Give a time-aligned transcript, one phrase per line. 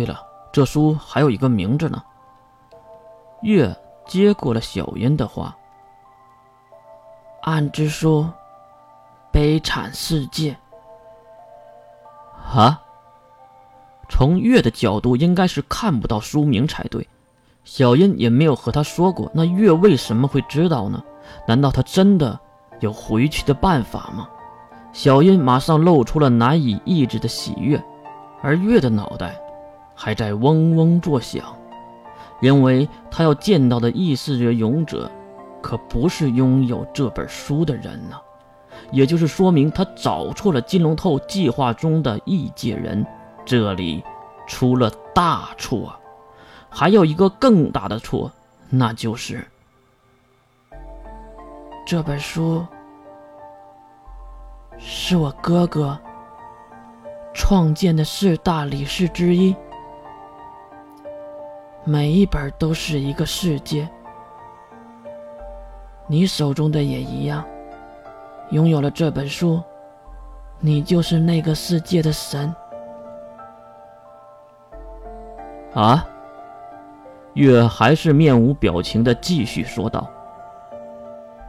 [0.00, 0.18] 对了，
[0.50, 2.02] 这书还有一个名字呢。
[3.42, 3.76] 月
[4.06, 5.54] 接过了小英的话
[7.44, 8.26] ：“暗之书，
[9.30, 10.56] 悲惨世界。”
[12.50, 12.80] 啊？
[14.08, 17.06] 从月的角度，应该是看不到书名才对。
[17.64, 21.04] 小英也没有和他说过，那月为什么会知道呢？
[21.46, 22.40] 难道他真的
[22.80, 24.26] 有回去的办法吗？
[24.94, 27.84] 小英马上露出了难以抑制的喜悦，
[28.40, 29.38] 而月的脑袋
[30.02, 31.44] 还在嗡嗡作响，
[32.40, 35.10] 因为他要见到的异世界勇者，
[35.60, 38.16] 可不是拥有这本书的人呢。
[38.90, 43.04] 也就是说明他找错了金龙透计划中的异界人，
[43.44, 44.02] 这里
[44.46, 45.94] 出了大错。
[46.70, 48.32] 还有一个更大的错，
[48.70, 49.46] 那就是
[51.86, 52.66] 这本书
[54.78, 55.98] 是我哥哥
[57.34, 59.54] 创建的四大理事之一，
[61.90, 63.88] 每一本都是一个世界。
[66.06, 67.44] 你手中的也一样，
[68.50, 69.60] 拥有了这本书，
[70.60, 72.54] 你就是那个世界的神。
[75.74, 76.06] 啊？
[77.34, 80.08] 月还是面无表情的继续说道：“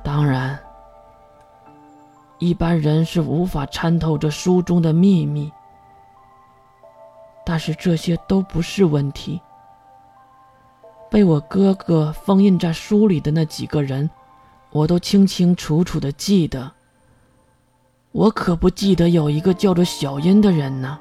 [0.03, 0.57] 当然，
[2.39, 5.53] 一般人是无法参透这书中的秘密，
[7.45, 9.39] 但是这些都不是问题。
[11.11, 14.09] 被我哥哥封印在书里的那几个人，
[14.71, 16.71] 我都清清楚楚的记得。
[18.13, 20.97] 我可不记得有一个叫做小英的人呢。”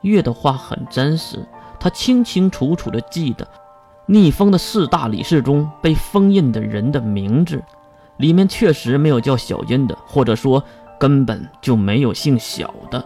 [0.00, 1.46] 月的话很真实。
[1.80, 3.46] 他清清楚楚的记得，
[4.06, 7.62] 逆风的四大理事中被封印的人的名字，
[8.16, 10.60] 里面确实没有叫小英的，或者说
[10.98, 13.04] 根本就没有姓小的。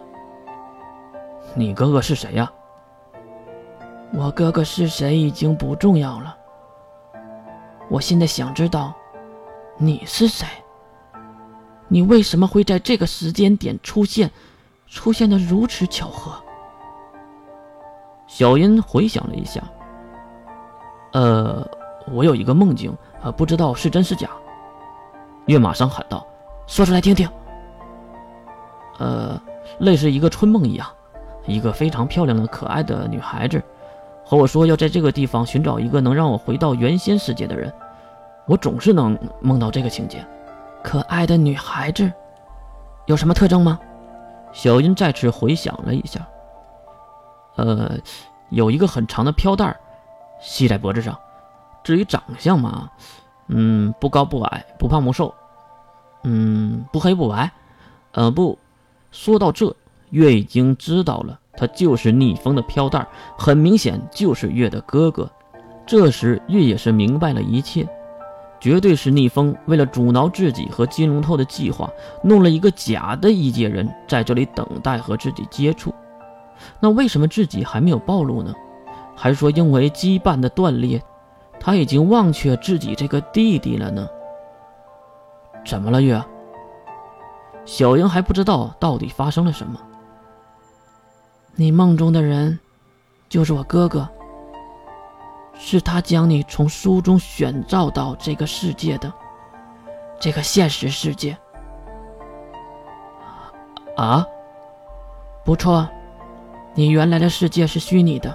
[1.55, 2.51] 你哥哥是谁呀？
[4.15, 6.37] 我哥哥是谁已经不重要了。
[7.89, 8.95] 我现在想知道，
[9.79, 10.47] 你是谁？
[11.89, 14.31] 你为什么会在这个时间点出现？
[14.87, 16.33] 出现的如此巧合？
[18.27, 19.63] 小英回想了一下，
[21.15, 21.67] 呃，
[22.13, 24.29] 我有一个梦境，呃，不知道是真是假。
[25.47, 26.27] 月马上喊道
[26.69, 27.27] ：“说出来听听。”
[29.01, 29.41] 呃，
[29.79, 30.87] 类似一个春梦一样，
[31.47, 33.63] 一个非常漂亮的、可爱的女孩子
[34.33, 37.71] 和我说要在这个地方寻找一个能让我回到原先世界的人。
[38.47, 40.27] 我总是能梦到这个情节。
[40.83, 42.11] 可爱的女孩子
[43.05, 43.79] 有什么特征吗？
[44.51, 46.27] 小英再次回想了一下。
[47.57, 47.99] 呃，
[48.49, 49.79] 有一个很长的飘带
[50.41, 51.15] 系在脖子上。
[51.85, 52.91] 至于长相嘛，
[53.49, 55.35] 嗯，不高不矮，不胖不瘦，
[56.23, 57.51] 嗯，不黑不白。
[58.13, 58.59] 呃，不，
[59.11, 59.77] 说到这，
[60.09, 63.07] 月已经知道了，他就是逆风的飘带
[63.39, 65.31] 很明显就是月的哥哥。
[65.87, 67.87] 这时，月也是明白了一切，
[68.61, 71.91] 绝对是逆风为了阻挠自己和金龙透的计划，
[72.23, 75.93] 弄了一个假的异界人在这里等待和自己接触。
[76.79, 78.55] 那为什么自己还没有暴露呢？
[79.15, 81.03] 还说因为羁绊的断裂，
[81.61, 84.09] 他已经忘却自己这个弟弟了呢？
[85.67, 86.23] 怎么了，月？
[87.65, 89.79] 小英还不知道到底发生了什么。
[91.55, 92.59] 你梦中的人，
[93.29, 94.09] 就是我哥哥。
[95.55, 99.13] 是他将你从书中选召到这个世界的，
[100.19, 101.37] 这个现实世界。
[103.97, 104.27] 啊，
[105.45, 105.89] 不错。
[106.75, 108.35] 你原来的世界是虚拟的，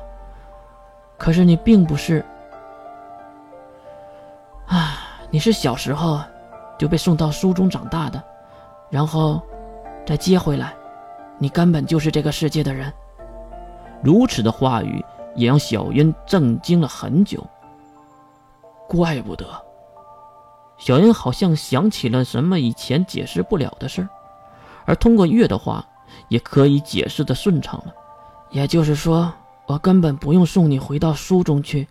[1.17, 2.23] 可是你并不是
[4.67, 6.21] 啊，你是小时候
[6.77, 8.23] 就被送到书中长大的，
[8.91, 9.41] 然后
[10.05, 10.73] 再接回来，
[11.39, 12.93] 你根本就是这个世界的人。
[14.03, 15.03] 如此的话语
[15.35, 17.45] 也让小英震惊了很久。
[18.87, 19.45] 怪不得，
[20.77, 24.09] 小英好像想起了什么以前解释不了的事儿，
[24.85, 25.85] 而通过月的话
[26.29, 27.93] 也可以解释的顺畅了。
[28.49, 29.33] 也就是说，
[29.65, 31.85] 我根本不用送你回到书中去，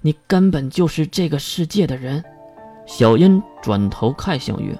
[0.00, 2.24] 你根本就是这个世界的人。
[2.86, 4.74] 小英转头看向月，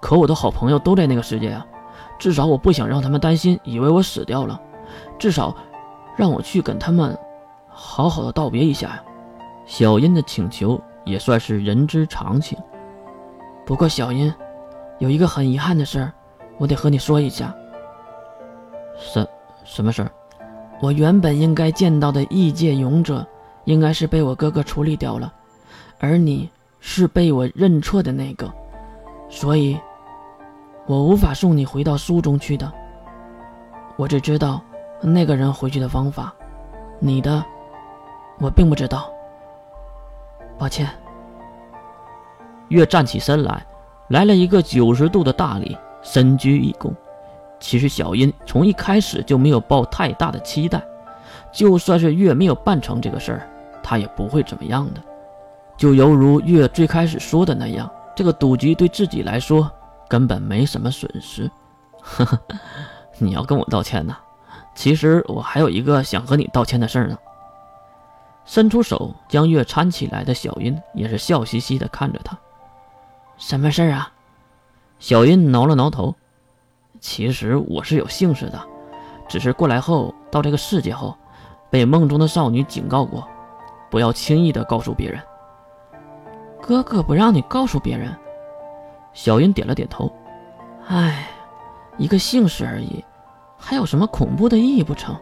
[0.00, 1.66] 可我的好朋友都在那个世界啊，
[2.18, 4.58] 至少我不想让他们担心，以为我死掉了。
[5.18, 5.54] 至少，
[6.16, 7.16] 让我去跟他们
[7.68, 9.02] 好好的道别一下呀。
[9.66, 12.58] 小英的请求也算是人之常情。
[13.64, 14.32] 不过，小英，
[14.98, 16.12] 有一个很遗憾的事儿，
[16.58, 17.54] 我得和你说一下。
[18.98, 19.26] 什？
[19.64, 20.10] 什么事儿？
[20.80, 23.26] 我原本应该见到的异界勇者，
[23.64, 25.32] 应该是被我哥哥处理掉了，
[25.98, 26.50] 而你
[26.80, 28.52] 是被我认错的那个，
[29.30, 29.78] 所以，
[30.86, 32.70] 我无法送你回到书中去的。
[33.96, 34.60] 我只知道，
[35.00, 36.34] 那个人回去的方法，
[36.98, 37.44] 你的，
[38.38, 39.10] 我并不知道。
[40.58, 40.88] 抱歉。
[42.68, 43.64] 月站起身来，
[44.08, 46.92] 来了一个九十度的大礼，深鞠一躬。
[47.60, 50.82] 其实小英从一开始就没有抱太大的期待，
[51.52, 53.48] 就算是月没有办成这个事儿，
[53.82, 55.00] 他也不会怎么样的。
[55.76, 59.70] 就犹如月最开始说的那样，这个赌局对自己来说
[60.08, 61.50] 根本没什么损失。
[62.00, 62.38] 呵呵，
[63.18, 64.16] 你要跟我道歉呐？
[64.74, 67.16] 其实我还有一个想和你道歉的事儿呢。
[68.44, 72.38] 伸出手将月搀起来的小英也是笑嘻嘻的看着他。
[73.38, 74.12] 什么事儿啊？
[74.98, 76.14] 小英挠了挠头。
[77.00, 78.60] 其实我是有姓氏的，
[79.28, 81.16] 只是过来后到这个世界后，
[81.70, 83.26] 被梦中的少女警告过，
[83.90, 85.20] 不要轻易的告诉别人。
[86.62, 88.14] 哥哥不让你告诉别人。
[89.12, 90.10] 小英点了点头。
[90.86, 91.28] 唉，
[91.98, 93.04] 一个姓氏而已，
[93.66, 95.16] 还有什么恐怖的意义不成？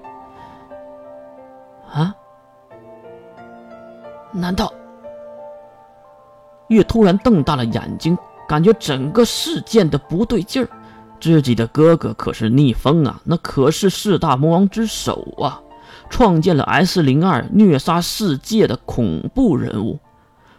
[1.93, 2.13] 啊？
[4.33, 4.73] 难道？
[6.67, 8.19] 月突然瞪大了眼睛，
[8.49, 10.69] 感觉整个事件的不对劲儿。
[11.21, 15.63] 自己的哥哥可是逆风啊，那可是四大魔王之首啊，
[16.11, 20.01] 创建了 S 零二虐杀世界的恐怖人物，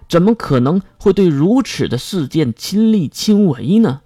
[0.08, 4.03] 怎么可能会对如此的事件亲力亲为呢？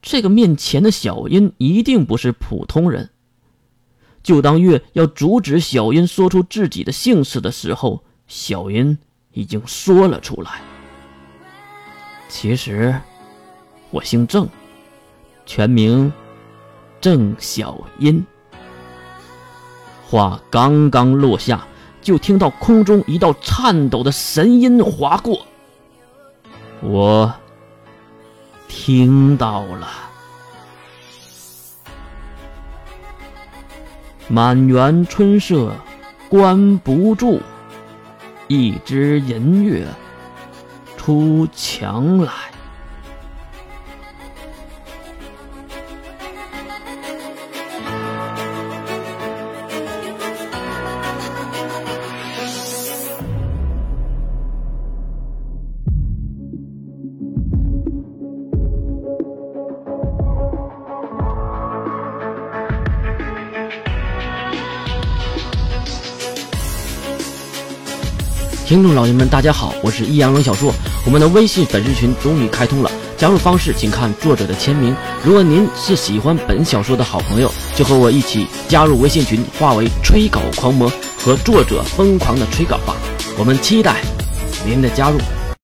[0.00, 3.10] 这个面前的小英一定不是普通人。
[4.22, 8.98] 就当月要阻止小英说出自己的姓氏的时候，小英
[9.32, 10.60] 已经说了出来。
[12.28, 12.94] 其实，
[13.90, 14.48] 我姓郑。
[15.46, 16.12] 全名
[17.00, 18.22] 郑小英。
[20.06, 21.66] 话刚刚落下，
[22.02, 25.46] 就听到空中一道颤抖的神音划过。
[26.82, 27.34] 我
[28.88, 29.86] 听到了，
[34.28, 35.74] 满园春色
[36.30, 37.38] 关不住，
[38.46, 39.86] 一支银月
[40.96, 42.32] 出墙来。
[68.68, 70.70] 听众老爷们，大家好，我是易阳冷小说。
[71.06, 74.94] 我们的微信粉丝群终于开通了，加入方式请看作者的签名。
[75.24, 82.94] 如果您是喜欢本小说的好朋友，就和我一起加入微信群，化为吹稿狂魔，和作者疯狂的吹稿吧。
[83.38, 84.02] 我们期待
[84.66, 85.18] 您的加入。